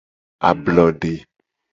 [0.49, 1.13] Ablode.